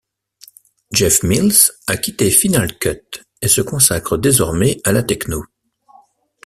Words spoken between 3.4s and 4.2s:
se consacre